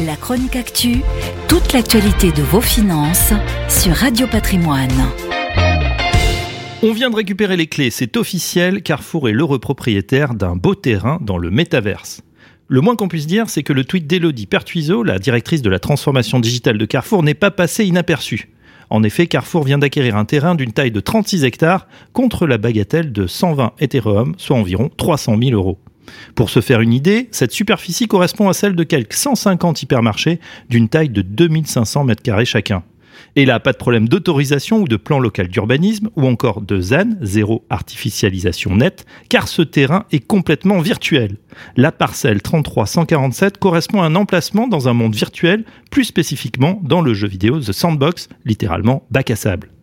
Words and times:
La 0.00 0.16
chronique 0.16 0.56
actu, 0.56 1.02
toute 1.46 1.72
l'actualité 1.72 2.32
de 2.32 2.42
vos 2.42 2.60
finances 2.60 3.32
sur 3.68 3.92
Radio 3.92 4.26
Patrimoine. 4.26 4.90
On 6.82 6.92
vient 6.92 7.10
de 7.10 7.14
récupérer 7.14 7.56
les 7.56 7.68
clés, 7.68 7.90
c'est 7.90 8.16
officiel, 8.16 8.82
Carrefour 8.82 9.28
est 9.28 9.32
l'heureux 9.32 9.60
propriétaire 9.60 10.34
d'un 10.34 10.56
beau 10.56 10.74
terrain 10.74 11.20
dans 11.20 11.38
le 11.38 11.48
métaverse. 11.52 12.22
Le 12.66 12.80
moins 12.80 12.96
qu'on 12.96 13.06
puisse 13.06 13.28
dire, 13.28 13.48
c'est 13.48 13.62
que 13.62 13.72
le 13.72 13.84
tweet 13.84 14.08
d'Elodie 14.08 14.46
Pertuiseau, 14.46 15.04
la 15.04 15.20
directrice 15.20 15.62
de 15.62 15.70
la 15.70 15.78
transformation 15.78 16.40
digitale 16.40 16.76
de 16.76 16.86
Carrefour, 16.86 17.22
n'est 17.22 17.34
pas 17.34 17.52
passé 17.52 17.84
inaperçu. 17.84 18.48
En 18.90 19.04
effet, 19.04 19.28
Carrefour 19.28 19.62
vient 19.62 19.78
d'acquérir 19.78 20.16
un 20.16 20.24
terrain 20.24 20.56
d'une 20.56 20.72
taille 20.72 20.90
de 20.90 21.00
36 21.00 21.44
hectares 21.44 21.86
contre 22.12 22.48
la 22.48 22.58
bagatelle 22.58 23.12
de 23.12 23.28
120 23.28 23.74
Ethereum, 23.78 24.34
soit 24.38 24.56
environ 24.56 24.90
300 24.96 25.38
000 25.40 25.52
euros. 25.52 25.78
Pour 26.34 26.50
se 26.50 26.60
faire 26.60 26.80
une 26.80 26.92
idée, 26.92 27.28
cette 27.30 27.52
superficie 27.52 28.06
correspond 28.06 28.48
à 28.48 28.52
celle 28.52 28.76
de 28.76 28.84
quelques 28.84 29.14
150 29.14 29.82
hypermarchés 29.82 30.40
d'une 30.68 30.88
taille 30.88 31.08
de 31.08 31.22
2500 31.22 32.06
m2 32.06 32.44
chacun. 32.44 32.82
Et 33.36 33.44
là, 33.44 33.60
pas 33.60 33.72
de 33.72 33.78
problème 33.78 34.08
d'autorisation 34.08 34.80
ou 34.80 34.88
de 34.88 34.96
plan 34.96 35.18
local 35.18 35.48
d'urbanisme, 35.48 36.10
ou 36.16 36.26
encore 36.26 36.60
de 36.60 36.80
ZAN, 36.80 37.16
zéro 37.20 37.64
artificialisation 37.70 38.76
nette, 38.76 39.06
car 39.28 39.48
ce 39.48 39.62
terrain 39.62 40.04
est 40.12 40.24
complètement 40.24 40.80
virtuel. 40.80 41.36
La 41.76 41.92
parcelle 41.92 42.42
33147 42.42 43.58
correspond 43.58 44.02
à 44.02 44.06
un 44.06 44.14
emplacement 44.14 44.68
dans 44.68 44.88
un 44.88 44.92
monde 44.92 45.14
virtuel, 45.14 45.64
plus 45.90 46.04
spécifiquement 46.04 46.80
dans 46.82 47.00
le 47.00 47.14
jeu 47.14 47.28
vidéo 47.28 47.60
The 47.60 47.72
Sandbox, 47.72 48.28
littéralement 48.44 49.06
bac 49.10 49.30
à 49.30 49.36
sable. 49.36 49.73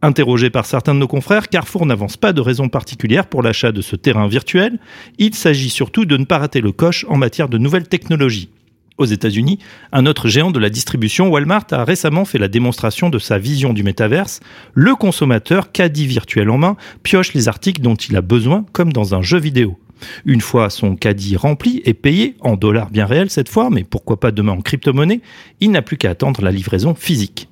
Interrogé 0.00 0.48
par 0.48 0.64
certains 0.64 0.94
de 0.94 1.00
nos 1.00 1.08
confrères, 1.08 1.48
Carrefour 1.48 1.84
n'avance 1.84 2.16
pas 2.16 2.32
de 2.32 2.40
raison 2.40 2.68
particulière 2.68 3.26
pour 3.26 3.42
l'achat 3.42 3.72
de 3.72 3.80
ce 3.82 3.96
terrain 3.96 4.28
virtuel. 4.28 4.78
Il 5.18 5.34
s'agit 5.34 5.70
surtout 5.70 6.04
de 6.04 6.16
ne 6.16 6.24
pas 6.24 6.38
rater 6.38 6.60
le 6.60 6.70
coche 6.70 7.04
en 7.08 7.16
matière 7.16 7.48
de 7.48 7.58
nouvelles 7.58 7.88
technologies. 7.88 8.48
Aux 8.96 9.06
États-Unis, 9.06 9.58
un 9.90 10.06
autre 10.06 10.28
géant 10.28 10.52
de 10.52 10.58
la 10.60 10.70
distribution, 10.70 11.28
Walmart, 11.28 11.66
a 11.72 11.84
récemment 11.84 12.24
fait 12.24 12.38
la 12.38 12.46
démonstration 12.46 13.10
de 13.10 13.18
sa 13.18 13.38
vision 13.38 13.72
du 13.72 13.82
métaverse. 13.82 14.38
Le 14.72 14.94
consommateur, 14.94 15.72
caddie 15.72 16.06
virtuel 16.06 16.50
en 16.50 16.58
main, 16.58 16.76
pioche 17.02 17.34
les 17.34 17.48
articles 17.48 17.82
dont 17.82 17.96
il 17.96 18.16
a 18.16 18.22
besoin 18.22 18.66
comme 18.72 18.92
dans 18.92 19.16
un 19.16 19.22
jeu 19.22 19.38
vidéo. 19.38 19.78
Une 20.24 20.40
fois 20.40 20.70
son 20.70 20.94
caddie 20.94 21.36
rempli 21.36 21.82
et 21.84 21.94
payé, 21.94 22.36
en 22.40 22.56
dollars 22.56 22.90
bien 22.90 23.06
réels 23.06 23.30
cette 23.30 23.48
fois, 23.48 23.68
mais 23.68 23.82
pourquoi 23.82 24.20
pas 24.20 24.30
demain 24.30 24.52
en 24.52 24.60
crypto-monnaie, 24.60 25.22
il 25.60 25.72
n'a 25.72 25.82
plus 25.82 25.96
qu'à 25.96 26.10
attendre 26.10 26.40
la 26.42 26.52
livraison 26.52 26.94
physique. 26.94 27.48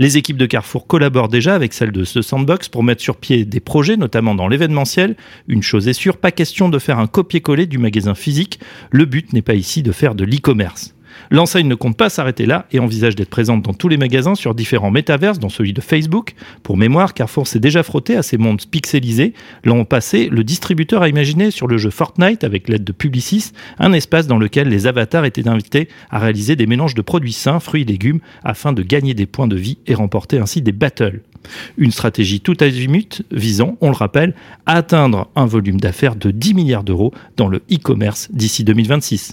Les 0.00 0.16
équipes 0.16 0.38
de 0.38 0.46
Carrefour 0.46 0.86
collaborent 0.86 1.28
déjà 1.28 1.54
avec 1.54 1.74
celles 1.74 1.92
de 1.92 2.04
ce 2.04 2.22
sandbox 2.22 2.70
pour 2.70 2.82
mettre 2.82 3.02
sur 3.02 3.18
pied 3.18 3.44
des 3.44 3.60
projets, 3.60 3.98
notamment 3.98 4.34
dans 4.34 4.48
l'événementiel. 4.48 5.14
Une 5.46 5.62
chose 5.62 5.88
est 5.88 5.92
sûre, 5.92 6.16
pas 6.16 6.30
question 6.30 6.70
de 6.70 6.78
faire 6.78 6.98
un 6.98 7.06
copier-coller 7.06 7.66
du 7.66 7.76
magasin 7.76 8.14
physique. 8.14 8.60
Le 8.90 9.04
but 9.04 9.34
n'est 9.34 9.42
pas 9.42 9.52
ici 9.52 9.82
de 9.82 9.92
faire 9.92 10.14
de 10.14 10.24
l'e-commerce. 10.24 10.94
L'enseigne 11.30 11.68
ne 11.68 11.74
compte 11.74 11.96
pas 11.96 12.08
s'arrêter 12.08 12.46
là 12.46 12.66
et 12.72 12.78
envisage 12.78 13.14
d'être 13.14 13.30
présente 13.30 13.62
dans 13.62 13.74
tous 13.74 13.88
les 13.88 13.96
magasins 13.96 14.34
sur 14.34 14.54
différents 14.54 14.90
métaverses, 14.90 15.38
dont 15.38 15.48
celui 15.48 15.72
de 15.72 15.80
Facebook. 15.80 16.34
Pour 16.62 16.76
mémoire, 16.76 17.14
Carrefour 17.14 17.46
s'est 17.46 17.60
déjà 17.60 17.82
frotté 17.82 18.16
à 18.16 18.22
ces 18.22 18.38
mondes 18.38 18.62
pixelisés. 18.70 19.34
L'an 19.64 19.84
passé, 19.84 20.28
le 20.30 20.44
distributeur 20.44 21.02
a 21.02 21.08
imaginé 21.08 21.50
sur 21.50 21.66
le 21.66 21.78
jeu 21.78 21.90
Fortnite, 21.90 22.44
avec 22.44 22.68
l'aide 22.68 22.84
de 22.84 22.92
Publicis, 22.92 23.52
un 23.78 23.92
espace 23.92 24.26
dans 24.26 24.38
lequel 24.38 24.68
les 24.68 24.86
avatars 24.86 25.24
étaient 25.24 25.48
invités 25.48 25.88
à 26.10 26.18
réaliser 26.18 26.56
des 26.56 26.66
mélanges 26.66 26.94
de 26.94 27.02
produits 27.02 27.32
sains, 27.32 27.60
fruits 27.60 27.82
et 27.82 27.86
légumes, 27.86 28.20
afin 28.44 28.72
de 28.72 28.82
gagner 28.82 29.14
des 29.14 29.26
points 29.26 29.48
de 29.48 29.56
vie 29.56 29.78
et 29.86 29.94
remporter 29.94 30.38
ainsi 30.38 30.62
des 30.62 30.72
battles. 30.72 31.20
Une 31.78 31.90
stratégie 31.90 32.40
tout 32.40 32.56
azimut 32.60 33.22
visant, 33.30 33.76
on 33.80 33.88
le 33.88 33.96
rappelle, 33.96 34.34
à 34.66 34.74
atteindre 34.74 35.28
un 35.36 35.46
volume 35.46 35.80
d'affaires 35.80 36.16
de 36.16 36.30
10 36.30 36.54
milliards 36.54 36.84
d'euros 36.84 37.12
dans 37.36 37.48
le 37.48 37.62
e-commerce 37.70 38.28
d'ici 38.32 38.64
2026. 38.64 39.32